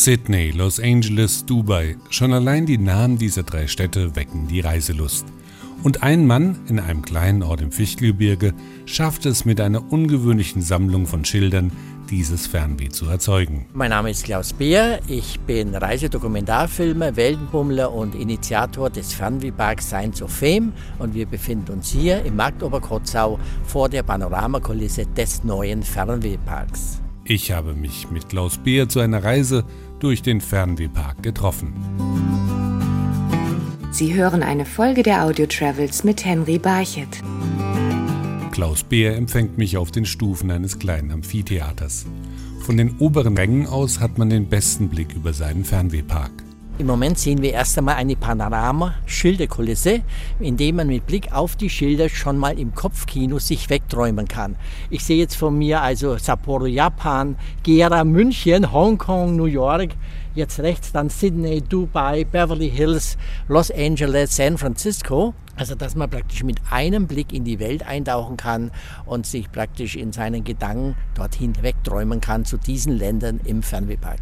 Sydney, 0.00 0.50
Los 0.50 0.80
Angeles, 0.80 1.44
Dubai. 1.44 1.94
Schon 2.08 2.32
allein 2.32 2.64
die 2.64 2.78
Namen 2.78 3.18
dieser 3.18 3.42
drei 3.42 3.66
Städte 3.66 4.16
wecken 4.16 4.48
die 4.48 4.60
Reiselust. 4.60 5.26
Und 5.82 6.02
ein 6.02 6.26
Mann 6.26 6.58
in 6.68 6.80
einem 6.80 7.02
kleinen 7.02 7.42
Ort 7.42 7.60
im 7.60 7.70
Fichtelgebirge 7.70 8.54
schafft 8.86 9.26
es 9.26 9.44
mit 9.44 9.60
einer 9.60 9.92
ungewöhnlichen 9.92 10.62
Sammlung 10.62 11.06
von 11.06 11.26
Schildern, 11.26 11.70
dieses 12.08 12.46
Fernweh 12.46 12.88
zu 12.88 13.04
erzeugen. 13.10 13.66
Mein 13.74 13.90
Name 13.90 14.08
ist 14.10 14.24
Klaus 14.24 14.54
Beer, 14.54 15.00
ich 15.06 15.38
bin 15.40 15.74
Reisedokumentarfilmer, 15.74 17.14
Weltenbummler 17.16 17.92
und 17.92 18.14
Initiator 18.14 18.88
des 18.88 19.12
Fernwehparks 19.12 19.88
Science 19.88 20.22
of 20.22 20.30
Fame 20.30 20.72
und 20.98 21.12
wir 21.12 21.26
befinden 21.26 21.72
uns 21.72 21.90
hier 21.90 22.24
im 22.24 22.36
Markt 22.36 22.62
Oberkotzau 22.62 23.38
vor 23.64 23.90
der 23.90 24.02
Panoramakulisse 24.02 25.04
des 25.14 25.44
neuen 25.44 25.82
Fernwehparks. 25.82 27.02
Ich 27.24 27.52
habe 27.52 27.74
mich 27.74 28.10
mit 28.10 28.28
Klaus 28.30 28.56
Beer 28.56 28.88
zu 28.88 28.98
einer 28.98 29.22
Reise 29.22 29.64
durch 30.02 30.22
den 30.22 30.40
Fernwehpark 30.40 31.22
getroffen. 31.22 31.74
Sie 33.92 34.14
hören 34.14 34.42
eine 34.42 34.64
Folge 34.64 35.02
der 35.02 35.24
Audio 35.24 35.46
Travels 35.46 36.04
mit 36.04 36.24
Henry 36.24 36.58
Barchet. 36.58 37.22
Klaus 38.50 38.82
Beer 38.82 39.16
empfängt 39.16 39.58
mich 39.58 39.76
auf 39.76 39.90
den 39.90 40.04
Stufen 40.04 40.50
eines 40.50 40.78
kleinen 40.78 41.10
Amphitheaters. 41.10 42.06
Von 42.60 42.76
den 42.76 42.98
oberen 42.98 43.36
Rängen 43.36 43.66
aus 43.66 44.00
hat 44.00 44.18
man 44.18 44.30
den 44.30 44.46
besten 44.46 44.88
Blick 44.88 45.14
über 45.14 45.32
seinen 45.32 45.64
Fernwehpark. 45.64 46.30
Im 46.80 46.86
Moment 46.86 47.18
sehen 47.18 47.42
wir 47.42 47.52
erst 47.52 47.76
einmal 47.76 47.96
eine 47.96 48.16
Panorama-Schilderkulisse, 48.16 50.00
in 50.38 50.56
dem 50.56 50.76
man 50.76 50.86
mit 50.86 51.06
Blick 51.06 51.30
auf 51.30 51.54
die 51.54 51.68
Schilder 51.68 52.08
schon 52.08 52.38
mal 52.38 52.58
im 52.58 52.74
Kopfkino 52.74 53.38
sich 53.38 53.68
wegträumen 53.68 54.26
kann. 54.26 54.56
Ich 54.88 55.04
sehe 55.04 55.18
jetzt 55.18 55.34
von 55.34 55.58
mir 55.58 55.82
also 55.82 56.16
Sapporo, 56.16 56.64
Japan, 56.64 57.36
Gera, 57.64 58.02
München, 58.02 58.72
Hongkong, 58.72 59.36
New 59.36 59.44
York, 59.44 59.90
jetzt 60.34 60.58
rechts 60.60 60.90
dann 60.90 61.10
Sydney, 61.10 61.60
Dubai, 61.60 62.24
Beverly 62.24 62.70
Hills, 62.70 63.18
Los 63.46 63.70
Angeles, 63.70 64.34
San 64.34 64.56
Francisco. 64.56 65.34
Also 65.56 65.74
dass 65.74 65.94
man 65.94 66.08
praktisch 66.08 66.44
mit 66.44 66.60
einem 66.70 67.06
Blick 67.06 67.34
in 67.34 67.44
die 67.44 67.60
Welt 67.60 67.86
eintauchen 67.86 68.38
kann 68.38 68.70
und 69.04 69.26
sich 69.26 69.52
praktisch 69.52 69.96
in 69.96 70.12
seinen 70.12 70.44
Gedanken 70.44 70.94
dorthin 71.14 71.52
wegträumen 71.60 72.22
kann 72.22 72.46
zu 72.46 72.56
diesen 72.56 72.96
Ländern 72.96 73.38
im 73.44 73.62
Fernwehpark. 73.62 74.20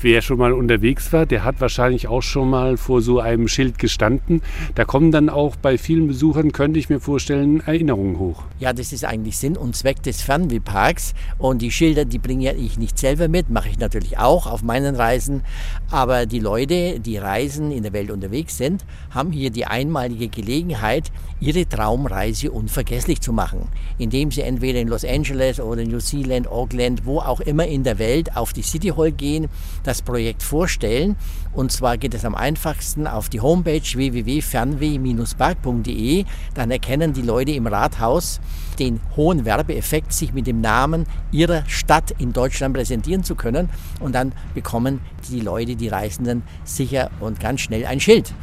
Wer 0.00 0.22
schon 0.22 0.38
mal 0.38 0.52
unterwegs 0.52 1.12
war, 1.12 1.26
der 1.26 1.44
hat 1.44 1.60
wahrscheinlich 1.60 2.08
auch 2.08 2.22
schon 2.22 2.50
mal 2.50 2.76
vor 2.76 3.02
so 3.02 3.20
einem 3.20 3.48
Schild 3.48 3.78
gestanden. 3.78 4.42
Da 4.74 4.84
kommen 4.84 5.10
dann 5.10 5.28
auch 5.28 5.56
bei 5.56 5.78
vielen 5.78 6.08
Besuchern, 6.08 6.52
könnte 6.52 6.78
ich 6.78 6.88
mir 6.88 7.00
vorstellen, 7.00 7.60
Erinnerungen 7.60 8.18
hoch. 8.18 8.42
Ja, 8.58 8.72
das 8.72 8.92
ist 8.92 9.04
eigentlich 9.04 9.36
Sinn 9.36 9.56
und 9.56 9.76
Zweck 9.76 10.02
des 10.02 10.22
Fernwehparks. 10.22 11.14
Und 11.38 11.62
die 11.62 11.70
Schilder, 11.70 12.04
die 12.04 12.18
bringe 12.18 12.54
ich 12.54 12.78
nicht 12.78 12.98
selber 12.98 13.28
mit, 13.28 13.50
mache 13.50 13.68
ich 13.68 13.78
natürlich 13.78 14.18
auch 14.18 14.46
auf 14.46 14.62
meinen 14.62 14.94
Reisen. 14.94 15.42
Aber 15.90 16.26
die 16.26 16.40
Leute, 16.40 17.00
die 17.00 17.18
reisen, 17.18 17.70
in 17.70 17.82
der 17.82 17.92
Welt 17.92 18.10
unterwegs 18.10 18.56
sind, 18.56 18.84
haben 19.10 19.32
hier 19.32 19.50
die 19.50 19.66
einmalige 19.66 20.28
Gelegenheit, 20.28 21.10
ihre 21.40 21.68
Traumreise 21.68 22.50
unvergesslich 22.50 23.20
zu 23.20 23.32
machen, 23.32 23.68
indem 23.98 24.30
sie 24.30 24.42
entweder 24.42 24.80
in 24.80 24.88
Los 24.88 25.04
Angeles 25.04 25.60
oder 25.60 25.84
New 25.84 26.00
Zealand, 26.00 26.48
Auckland, 26.48 27.04
wo 27.04 27.20
auch 27.20 27.40
immer 27.40 27.66
in 27.66 27.84
der 27.84 27.98
Welt 27.98 28.36
auf 28.36 28.52
die 28.52 28.62
City 28.62 28.88
Hall 28.88 29.12
gehen 29.12 29.48
das 29.82 30.02
Projekt 30.02 30.42
vorstellen. 30.42 31.16
Und 31.52 31.72
zwar 31.72 31.96
geht 31.98 32.14
es 32.14 32.24
am 32.24 32.34
einfachsten 32.34 33.06
auf 33.06 33.28
die 33.28 33.40
Homepage 33.40 33.82
www.fernweh-park.de. 33.82 36.24
Dann 36.54 36.70
erkennen 36.70 37.12
die 37.12 37.20
Leute 37.22 37.52
im 37.52 37.66
Rathaus 37.66 38.40
den 38.78 39.00
hohen 39.16 39.44
Werbeeffekt, 39.44 40.12
sich 40.12 40.32
mit 40.32 40.46
dem 40.46 40.60
Namen 40.60 41.06
ihrer 41.32 41.64
Stadt 41.66 42.12
in 42.18 42.32
Deutschland 42.32 42.74
präsentieren 42.74 43.24
zu 43.24 43.34
können. 43.34 43.68
Und 44.00 44.14
dann 44.14 44.32
bekommen 44.54 45.00
die 45.28 45.40
Leute, 45.40 45.74
die 45.76 45.88
Reisenden, 45.88 46.42
sicher 46.64 47.10
und 47.20 47.40
ganz 47.40 47.62
schnell 47.62 47.86
ein 47.86 48.00
Schild. 48.00 48.34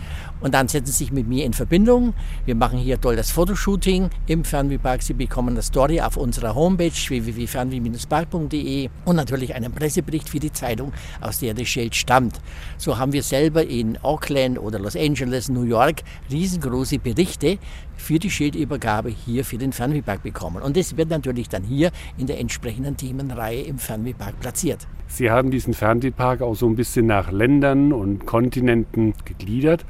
Und 0.45 0.53
dann 0.53 0.67
setzen 0.67 0.85
Sie 0.85 1.05
sich 1.05 1.11
mit 1.11 1.27
mir 1.27 1.43
in 1.43 1.53
Verbindung. 1.53 2.13
Wir 2.45 2.53
machen 2.53 2.77
hier 2.77 3.01
toll 3.01 3.15
das 3.15 3.31
Fotoshooting 3.31 4.11
im 4.27 4.45
Fernwehpark. 4.45 5.01
Sie 5.01 5.15
bekommen 5.15 5.49
eine 5.49 5.63
Story 5.63 5.99
auf 6.01 6.17
unserer 6.17 6.53
Homepage 6.53 6.91
www.fernweh-park.de 6.91 8.89
und 9.05 9.15
natürlich 9.15 9.55
einen 9.55 9.71
Pressebericht 9.71 10.29
für 10.29 10.37
die 10.37 10.51
Zeitung, 10.51 10.93
aus 11.19 11.39
der 11.39 11.55
das 11.55 11.67
Schild 11.67 11.95
stammt. 11.95 12.39
So 12.77 12.99
haben 12.99 13.11
wir 13.11 13.23
selber 13.23 13.65
in 13.65 13.97
Auckland 14.03 14.59
oder 14.59 14.77
Los 14.77 14.95
Angeles, 14.95 15.49
New 15.49 15.63
York 15.63 16.03
riesengroße 16.29 16.99
Berichte 16.99 17.57
für 17.97 18.19
die 18.19 18.29
Schildübergabe 18.29 19.09
hier 19.09 19.45
für 19.45 19.57
den 19.57 19.73
Fernwehpark 19.73 20.21
bekommen. 20.21 20.61
Und 20.61 20.77
das 20.77 20.95
wird 20.95 21.09
natürlich 21.09 21.49
dann 21.49 21.63
hier 21.63 21.89
in 22.19 22.27
der 22.27 22.39
entsprechenden 22.39 22.97
Themenreihe 22.97 23.63
im 23.63 23.79
Fernwehpark 23.79 24.39
platziert. 24.39 24.85
Sie 25.07 25.31
haben 25.31 25.51
diesen 25.51 25.73
Fernwehpark 25.73 26.41
auch 26.41 26.55
so 26.55 26.67
ein 26.67 26.75
bisschen 26.75 27.05
nach 27.05 27.31
Ländern 27.31 27.93
und 27.93 28.25
Kontinenten 28.25 29.13
gegliedert 29.23 29.85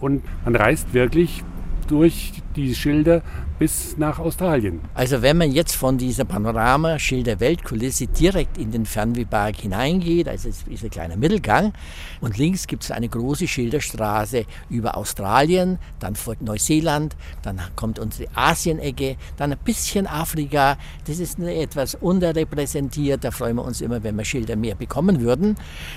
und 0.00 0.22
man 0.44 0.56
reist 0.56 0.92
wirklich 0.94 1.44
durch 1.88 2.42
die 2.54 2.74
Schilder 2.74 3.22
bis 3.58 3.96
nach 3.98 4.18
Australien. 4.18 4.80
Also 4.94 5.20
wenn 5.22 5.36
man 5.36 5.50
jetzt 5.50 5.74
von 5.74 5.98
dieser 5.98 6.24
Panorama-Schilder-Weltkulisse 6.24 8.06
direkt 8.06 8.56
in 8.56 8.70
den 8.70 8.86
Fernwehpark 8.86 9.56
hineingeht, 9.56 10.28
also 10.28 10.48
es 10.48 10.62
ist 10.68 10.84
ein 10.84 10.90
kleiner 10.90 11.16
Mittelgang 11.16 11.72
und 12.20 12.38
links 12.38 12.66
gibt 12.66 12.84
es 12.84 12.90
eine 12.90 13.08
große 13.08 13.48
Schilderstraße 13.48 14.44
über 14.70 14.96
Australien, 14.96 15.78
dann 15.98 16.14
folgt 16.14 16.42
Neuseeland, 16.42 17.16
dann 17.42 17.60
kommt 17.74 17.98
unsere 17.98 18.28
Asienecke, 18.34 19.16
dann 19.36 19.52
ein 19.52 19.58
bisschen 19.64 20.06
Afrika, 20.06 20.76
das 21.06 21.18
ist 21.18 21.40
etwas 21.40 21.96
unterrepräsentiert, 21.96 23.24
da 23.24 23.30
freuen 23.32 23.56
wir 23.56 23.64
uns 23.64 23.80
immer, 23.80 24.02
wenn 24.04 24.16
wir 24.16 24.24
Schilder 24.24 24.54
mehr 24.54 24.76
bekommen 24.76 25.20
würden. 25.20 25.56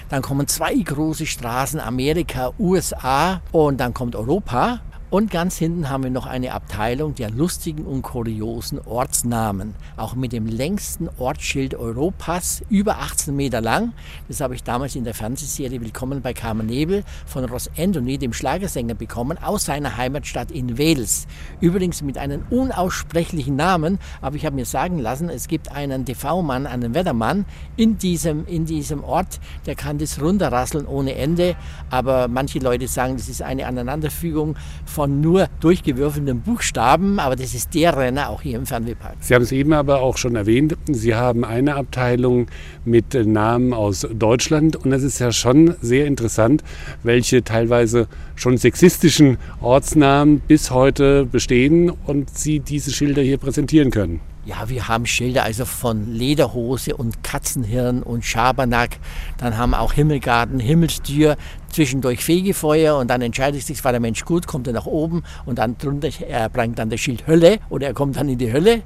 Dann 0.09 0.23
kommen 0.23 0.47
zwei 0.47 0.73
große 0.73 1.27
Straßen, 1.27 1.79
Amerika, 1.79 2.53
USA 2.57 3.41
und 3.51 3.79
dann 3.79 3.93
kommt 3.93 4.15
Europa 4.15 4.81
und 5.11 5.29
ganz 5.29 5.57
hinten 5.57 5.89
haben 5.89 6.05
wir 6.05 6.09
noch 6.09 6.25
eine 6.25 6.53
Abteilung 6.53 7.15
der 7.15 7.29
lustigen 7.29 7.83
und 7.83 8.01
kuriosen 8.01 8.79
Ortsnamen. 8.79 9.75
Auch 9.97 10.15
mit 10.15 10.31
dem 10.31 10.45
längsten 10.45 11.09
Ortsschild 11.19 11.75
Europas, 11.75 12.63
über 12.69 12.99
18 12.99 13.35
Meter 13.35 13.59
lang. 13.59 13.91
Das 14.29 14.39
habe 14.39 14.55
ich 14.55 14.63
damals 14.63 14.95
in 14.95 15.03
der 15.03 15.13
Fernsehserie 15.13 15.81
Willkommen 15.81 16.21
bei 16.21 16.33
Carmen 16.33 16.65
Nebel 16.65 17.03
von 17.25 17.43
Ross 17.43 17.69
Anthony, 17.77 18.19
dem 18.19 18.31
Schlagersänger, 18.31 18.93
bekommen, 18.93 19.37
aus 19.37 19.65
seiner 19.65 19.97
Heimatstadt 19.97 20.49
in 20.49 20.77
Wales. 20.77 21.27
Übrigens 21.59 22.01
mit 22.01 22.17
einem 22.17 22.45
unaussprechlichen 22.49 23.57
Namen, 23.57 23.99
aber 24.21 24.37
ich 24.37 24.45
habe 24.45 24.55
mir 24.55 24.65
sagen 24.65 24.97
lassen, 24.97 25.27
es 25.27 25.49
gibt 25.49 25.73
einen 25.73 26.05
TV-Mann, 26.05 26.65
einen 26.65 26.93
Wettermann 26.93 27.43
in 27.75 27.97
diesem, 27.97 28.47
in 28.47 28.63
diesem 28.63 29.03
Ort, 29.03 29.41
der 29.65 29.75
kann 29.75 29.97
das 29.97 30.21
runterrasseln 30.21 30.87
ohne 30.87 31.15
Ende. 31.15 31.57
Aber 31.89 32.29
manche 32.29 32.59
Leute 32.59 32.87
sagen, 32.87 33.17
das 33.17 33.27
ist 33.27 33.41
eine 33.41 33.67
Aneinanderfügung 33.67 34.55
von 34.85 35.00
von 35.01 35.19
nur 35.19 35.47
durchgewürfelten 35.61 36.41
Buchstaben, 36.41 37.19
aber 37.19 37.35
das 37.35 37.55
ist 37.55 37.73
der 37.73 37.97
Renner 37.97 38.29
auch 38.29 38.43
hier 38.43 38.55
im 38.55 38.67
Fernwehpark. 38.67 39.15
Sie 39.19 39.33
haben 39.33 39.41
es 39.41 39.51
eben 39.51 39.73
aber 39.73 39.99
auch 39.99 40.15
schon 40.15 40.35
erwähnt, 40.35 40.77
Sie 40.85 41.15
haben 41.15 41.43
eine 41.43 41.73
Abteilung 41.75 42.45
mit 42.85 43.15
Namen 43.15 43.73
aus 43.73 44.07
Deutschland 44.13 44.75
und 44.75 44.91
das 44.91 45.01
ist 45.01 45.17
ja 45.17 45.31
schon 45.31 45.73
sehr 45.81 46.05
interessant, 46.05 46.63
welche 47.01 47.43
teilweise 47.43 48.07
schon 48.35 48.59
sexistischen 48.59 49.39
Ortsnamen 49.59 50.39
bis 50.41 50.69
heute 50.69 51.25
bestehen 51.25 51.89
und 51.89 52.29
Sie 52.37 52.59
diese 52.59 52.91
Schilder 52.91 53.23
hier 53.23 53.39
präsentieren 53.39 53.89
können. 53.89 54.19
Ja, 54.43 54.69
wir 54.69 54.87
haben 54.87 55.05
Schilder 55.05 55.43
also 55.43 55.65
von 55.65 56.11
Lederhose 56.11 56.95
und 56.95 57.23
Katzenhirn 57.23 58.01
und 58.01 58.25
Schabernack. 58.25 58.97
Dann 59.37 59.55
haben 59.55 59.75
auch 59.75 59.93
Himmelgarten, 59.93 60.59
Himmelstür, 60.59 61.37
zwischendurch 61.71 62.23
Fegefeuer 62.23 62.97
und 62.97 63.09
dann 63.09 63.21
entscheidet 63.21 63.63
sich, 63.63 63.83
war 63.83 63.91
der 63.91 64.01
Mensch 64.01 64.25
gut, 64.25 64.47
kommt 64.47 64.67
er 64.67 64.73
nach 64.73 64.85
oben 64.85 65.23
und 65.45 65.59
dann 65.59 65.77
drunter 65.77 66.09
er 66.27 66.49
bringt 66.49 66.79
dann 66.79 66.89
das 66.89 66.99
Schild 66.99 67.27
Hölle 67.27 67.59
oder 67.69 67.87
er 67.87 67.93
kommt 67.93 68.15
dann 68.17 68.29
in 68.29 68.37
die 68.37 68.51
Hölle. 68.51 68.81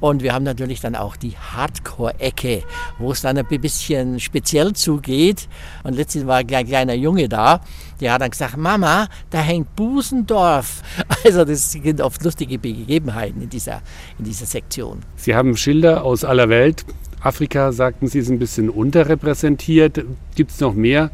Und 0.00 0.22
wir 0.22 0.32
haben 0.34 0.44
natürlich 0.44 0.80
dann 0.80 0.94
auch 0.94 1.16
die 1.16 1.36
Hardcore-Ecke, 1.36 2.62
wo 2.98 3.12
es 3.12 3.22
dann 3.22 3.38
ein 3.38 3.46
bisschen 3.46 4.20
speziell 4.20 4.72
zugeht. 4.72 5.48
Und 5.82 5.94
letztens 5.94 6.26
war 6.26 6.36
ein 6.36 6.46
kleiner 6.46 6.94
Junge 6.94 7.28
da, 7.28 7.60
der 8.00 8.14
hat 8.14 8.20
dann 8.20 8.30
gesagt, 8.30 8.56
Mama, 8.56 9.08
da 9.30 9.40
hängt 9.40 9.74
Busendorf. 9.76 10.82
Also 11.24 11.44
das 11.44 11.70
sind 11.70 12.00
oft 12.00 12.24
lustige 12.24 12.58
Begebenheiten 12.58 13.42
in 13.42 13.48
dieser, 13.48 13.80
in 14.18 14.24
dieser 14.24 14.44
Sektion. 14.44 15.00
Sie 15.14 15.36
haben 15.36 15.56
Schilder 15.56 16.02
aus 16.02 16.24
aller 16.24 16.48
Welt. 16.48 16.84
Afrika, 17.20 17.70
sagten 17.70 18.08
Sie, 18.08 18.18
ist 18.18 18.28
ein 18.28 18.40
bisschen 18.40 18.68
unterrepräsentiert. 18.68 20.04
Gibt 20.34 20.50
es 20.50 20.58
noch 20.58 20.74
mehr 20.74 21.12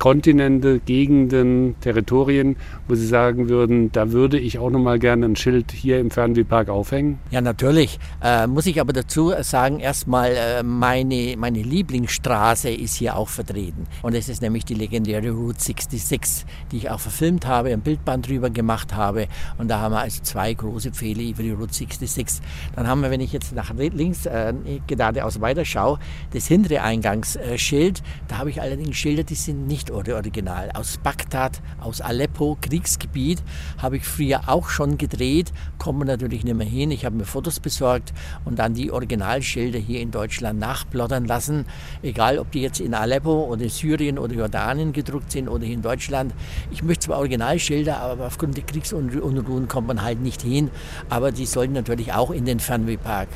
Kontinente, 0.00 0.80
Gegenden, 0.80 1.76
Territorien, 1.82 2.56
wo 2.88 2.94
Sie 2.94 3.06
sagen 3.06 3.50
würden, 3.50 3.92
da 3.92 4.12
würde 4.12 4.38
ich 4.38 4.58
auch 4.58 4.70
noch 4.70 4.80
mal 4.80 4.98
gerne 4.98 5.26
ein 5.26 5.36
Schild 5.36 5.72
hier 5.72 6.00
im 6.00 6.10
Fernwehpark 6.10 6.70
aufhängen? 6.70 7.18
Ja, 7.30 7.42
natürlich. 7.42 7.98
Äh, 8.22 8.46
muss 8.46 8.64
ich 8.64 8.80
aber 8.80 8.94
dazu 8.94 9.30
sagen, 9.42 9.78
erstmal 9.78 10.30
äh, 10.30 10.62
meine, 10.62 11.34
meine 11.36 11.60
Lieblingsstraße 11.60 12.70
ist 12.70 12.94
hier 12.94 13.14
auch 13.14 13.28
vertreten. 13.28 13.86
Und 14.00 14.14
es 14.14 14.30
ist 14.30 14.40
nämlich 14.40 14.64
die 14.64 14.72
legendäre 14.72 15.32
Route 15.32 15.60
66, 15.60 16.46
die 16.72 16.78
ich 16.78 16.90
auch 16.90 17.00
verfilmt 17.00 17.46
habe, 17.46 17.68
ein 17.68 17.82
Bildband 17.82 18.26
drüber 18.26 18.48
gemacht 18.48 18.94
habe. 18.94 19.28
Und 19.58 19.68
da 19.68 19.80
haben 19.80 19.92
wir 19.92 20.00
also 20.00 20.22
zwei 20.22 20.54
große 20.54 20.92
Pfähle 20.92 21.24
über 21.24 21.42
die 21.42 21.50
Route 21.50 21.74
66. 21.74 22.40
Dann 22.74 22.88
haben 22.88 23.02
wir, 23.02 23.10
wenn 23.10 23.20
ich 23.20 23.34
jetzt 23.34 23.54
nach 23.54 23.74
links 23.74 24.24
äh, 24.24 24.54
geradeaus 24.86 25.42
weiterschaue, 25.42 25.98
das 26.32 26.46
hintere 26.46 26.80
Eingangsschild. 26.80 28.02
Da 28.28 28.38
habe 28.38 28.48
ich 28.48 28.62
allerdings 28.62 28.96
Schilder, 28.96 29.24
die 29.24 29.34
sind 29.34 29.66
nicht 29.66 29.89
original. 29.92 30.70
Aus 30.74 30.98
Bagdad, 30.98 31.60
aus 31.80 32.00
Aleppo, 32.00 32.56
Kriegsgebiet, 32.60 33.42
habe 33.78 33.98
ich 33.98 34.04
früher 34.04 34.48
auch 34.48 34.68
schon 34.68 34.98
gedreht, 34.98 35.52
kommen 35.78 36.06
natürlich 36.06 36.44
nicht 36.44 36.56
mehr 36.56 36.66
hin. 36.66 36.90
Ich 36.90 37.04
habe 37.04 37.16
mir 37.16 37.24
Fotos 37.24 37.60
besorgt 37.60 38.12
und 38.44 38.58
dann 38.58 38.74
die 38.74 38.90
Originalschilder 38.90 39.78
hier 39.78 40.00
in 40.00 40.10
Deutschland 40.10 40.58
nachplottern 40.58 41.26
lassen. 41.26 41.66
Egal, 42.02 42.38
ob 42.38 42.50
die 42.52 42.62
jetzt 42.62 42.80
in 42.80 42.94
Aleppo 42.94 43.44
oder 43.44 43.68
Syrien 43.68 44.18
oder 44.18 44.34
Jordanien 44.34 44.92
gedruckt 44.92 45.32
sind 45.32 45.48
oder 45.48 45.64
hier 45.64 45.74
in 45.74 45.82
Deutschland. 45.82 46.34
Ich 46.70 46.82
möchte 46.82 47.06
zwar 47.06 47.18
Originalschilder, 47.18 47.98
aber 48.00 48.26
aufgrund 48.26 48.56
der 48.56 48.64
Kriegsunruhen 48.64 49.68
kommt 49.68 49.88
man 49.88 50.02
halt 50.02 50.20
nicht 50.20 50.42
hin. 50.42 50.70
Aber 51.08 51.32
die 51.32 51.46
sollten 51.46 51.74
natürlich 51.74 52.12
auch 52.12 52.30
in 52.30 52.44
den 52.44 52.60
Fernwehpark. 52.60 53.28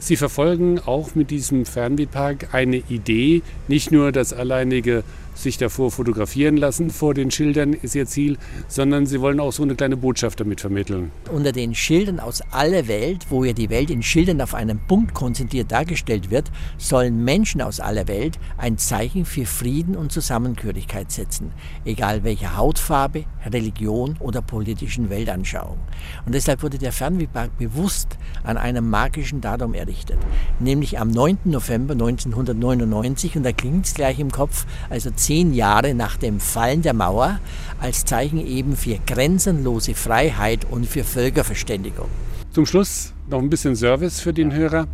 Sie 0.00 0.16
verfolgen 0.16 0.78
auch 0.78 1.14
mit 1.14 1.30
diesem 1.30 1.66
Fernwehpark 1.66 2.54
eine 2.54 2.76
Idee, 2.88 3.42
nicht 3.66 3.90
nur 3.90 4.12
das 4.12 4.32
alleinige 4.32 5.02
sich 5.38 5.56
davor 5.56 5.90
fotografieren 5.90 6.56
lassen 6.56 6.90
vor 6.90 7.14
den 7.14 7.30
Schildern 7.30 7.72
ist 7.72 7.94
ihr 7.94 8.06
Ziel, 8.06 8.38
sondern 8.66 9.06
sie 9.06 9.20
wollen 9.20 9.40
auch 9.40 9.52
so 9.52 9.62
eine 9.62 9.74
kleine 9.74 9.96
Botschaft 9.96 10.40
damit 10.40 10.60
vermitteln. 10.60 11.10
Unter 11.32 11.52
den 11.52 11.74
Schildern 11.74 12.20
aus 12.20 12.42
aller 12.50 12.88
Welt, 12.88 13.26
wo 13.30 13.44
ja 13.44 13.52
die 13.52 13.70
Welt 13.70 13.90
in 13.90 14.02
Schildern 14.02 14.40
auf 14.40 14.54
einen 14.54 14.80
Punkt 14.80 15.14
konzentriert 15.14 15.70
dargestellt 15.70 16.30
wird, 16.30 16.50
sollen 16.76 17.24
Menschen 17.24 17.62
aus 17.62 17.80
aller 17.80 18.08
Welt 18.08 18.38
ein 18.56 18.78
Zeichen 18.78 19.24
für 19.24 19.46
Frieden 19.46 19.96
und 19.96 20.12
Zusammengehörigkeit 20.12 21.12
setzen, 21.12 21.52
egal 21.84 22.24
welche 22.24 22.56
Hautfarbe, 22.56 23.24
Religion 23.46 24.16
oder 24.18 24.42
politischen 24.42 25.08
Weltanschauung. 25.10 25.78
Und 26.26 26.34
deshalb 26.34 26.62
wurde 26.62 26.78
der 26.78 26.92
Fernwehpark 26.92 27.56
bewusst 27.58 28.18
an 28.44 28.56
einem 28.56 28.88
magischen 28.88 29.40
Datum 29.40 29.74
errichtet, 29.74 30.18
nämlich 30.58 30.98
am 30.98 31.10
9. 31.10 31.38
November 31.44 31.92
1999 31.92 33.36
und 33.36 33.42
da 33.42 33.52
klingt 33.52 33.86
es 33.86 33.94
gleich 33.94 34.18
im 34.18 34.30
Kopf, 34.30 34.66
also 34.90 35.10
zehn 35.10 35.54
Jahre 35.54 35.94
nach 35.94 36.16
dem 36.16 36.40
Fallen 36.40 36.82
der 36.82 36.94
Mauer 36.94 37.40
als 37.80 38.04
Zeichen 38.04 38.44
eben 38.44 38.76
für 38.76 38.98
grenzenlose 39.06 39.94
Freiheit 39.94 40.66
und 40.70 40.86
für 40.86 41.04
Völkerverständigung. 41.04 42.08
Zum 42.50 42.66
Schluss 42.66 43.12
noch 43.28 43.38
ein 43.38 43.50
bisschen 43.50 43.76
Service 43.76 44.20
für 44.20 44.32
den 44.32 44.52
Hörer. 44.52 44.86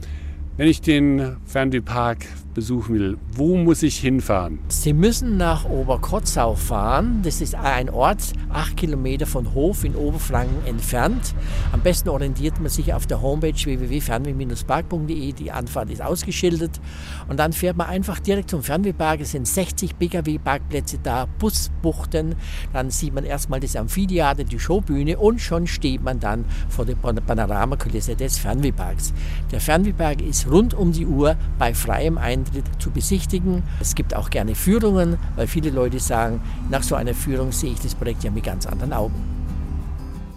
Wenn 0.56 0.68
ich 0.68 0.80
den 0.80 1.36
Fernwehpark 1.46 2.26
besuchen 2.54 2.94
will, 2.94 3.18
wo 3.32 3.56
muss 3.56 3.82
ich 3.82 3.98
hinfahren? 3.98 4.60
Sie 4.68 4.92
müssen 4.92 5.36
nach 5.36 5.64
Oberkotzau 5.64 6.54
fahren. 6.54 7.20
Das 7.22 7.40
ist 7.40 7.54
ein 7.54 7.90
Ort, 7.90 8.32
acht 8.48 8.76
Kilometer 8.76 9.26
von 9.26 9.52
Hof 9.54 9.84
in 9.84 9.96
Oberfranken 9.96 10.64
entfernt. 10.66 11.34
Am 11.72 11.80
besten 11.80 12.08
orientiert 12.08 12.60
man 12.60 12.70
sich 12.70 12.94
auf 12.94 13.06
der 13.06 13.20
Homepage 13.20 13.52
www.fernweh-park.de. 13.52 15.32
Die 15.32 15.50
Anfahrt 15.50 15.90
ist 15.90 16.00
ausgeschildert. 16.00 16.80
Und 17.28 17.38
dann 17.38 17.52
fährt 17.52 17.76
man 17.76 17.88
einfach 17.88 18.20
direkt 18.20 18.50
zum 18.50 18.62
Fernwehpark. 18.62 19.20
Es 19.20 19.32
sind 19.32 19.46
60 19.46 19.98
Pkw-Parkplätze 19.98 20.98
da, 21.02 21.26
Busbuchten. 21.38 22.36
Dann 22.72 22.90
sieht 22.90 23.14
man 23.14 23.24
erstmal 23.24 23.60
das 23.60 23.74
Amphitheater, 23.76 24.44
die 24.44 24.58
Showbühne 24.58 25.18
und 25.18 25.40
schon 25.40 25.66
steht 25.66 26.02
man 26.02 26.20
dann 26.20 26.44
vor 26.68 26.86
der 26.86 26.94
Panoramakulisse 26.94 28.14
des 28.14 28.38
Fernwehparks. 28.38 29.12
Der 29.50 29.60
Fernwehpark 29.60 30.22
ist 30.22 30.48
rund 30.48 30.72
um 30.74 30.92
die 30.92 31.06
Uhr 31.06 31.36
bei 31.58 31.74
freiem 31.74 32.16
Eintritt 32.16 32.43
zu 32.78 32.90
besichtigen. 32.90 33.62
Es 33.80 33.94
gibt 33.94 34.14
auch 34.14 34.30
gerne 34.30 34.54
Führungen, 34.54 35.18
weil 35.36 35.46
viele 35.46 35.70
Leute 35.70 35.98
sagen, 35.98 36.40
nach 36.70 36.82
so 36.82 36.94
einer 36.94 37.14
Führung 37.14 37.52
sehe 37.52 37.72
ich 37.72 37.80
das 37.80 37.94
Projekt 37.94 38.24
ja 38.24 38.30
mit 38.30 38.44
ganz 38.44 38.66
anderen 38.66 38.92
Augen. 38.92 39.14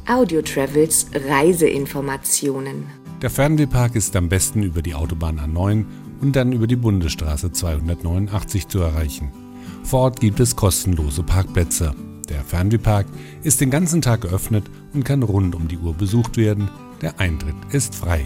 Audio 0.08 0.42
Travels 0.42 1.08
Reiseinformationen. 1.14 2.86
Der 3.22 3.30
Fernwehpark 3.30 3.96
ist 3.96 4.16
am 4.16 4.30
besten 4.30 4.64
über 4.64 4.82
die 4.82 4.94
Autobahn 4.94 5.40
A9 5.40 5.86
und 6.22 6.36
dann 6.36 6.52
über 6.52 6.68
die 6.68 6.76
Bundesstraße 6.76 7.52
289 7.52 8.68
zu 8.68 8.80
erreichen. 8.80 9.32
Vor 9.84 10.02
Ort 10.02 10.20
gibt 10.20 10.40
es 10.40 10.56
kostenlose 10.56 11.24
Parkplätze. 11.24 11.94
Der 12.30 12.44
Fernwehpark 12.44 13.06
ist 13.44 13.62
den 13.62 13.72
ganzen 13.72 14.02
Tag 14.02 14.22
geöffnet 14.22 14.66
und 14.94 15.04
kann 15.04 15.24
rund 15.24 15.56
um 15.56 15.68
die 15.68 15.78
Uhr 15.78 15.94
besucht 15.94 16.38
werden. 16.38 16.70
Der 17.02 17.20
Eintritt 17.20 17.56
ist 17.72 17.96
frei. 17.96 18.26